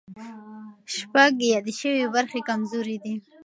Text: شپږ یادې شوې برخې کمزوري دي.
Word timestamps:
شپږ 0.95 1.33
یادې 1.53 1.73
شوې 1.79 2.05
برخې 2.15 2.39
کمزوري 2.49 2.97
دي. 3.03 3.15